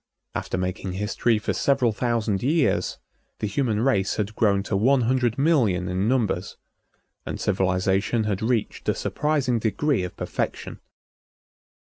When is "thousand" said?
1.91-2.41